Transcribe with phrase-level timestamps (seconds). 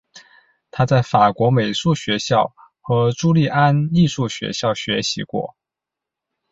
[0.71, 5.55] 他在法国美术学校和朱利安艺术学校学习过。